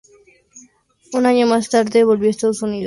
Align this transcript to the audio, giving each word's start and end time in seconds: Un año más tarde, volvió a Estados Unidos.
Un 1.13 1.27
año 1.27 1.45
más 1.45 1.69
tarde, 1.69 2.03
volvió 2.03 2.29
a 2.29 2.31
Estados 2.31 2.63
Unidos. 2.63 2.79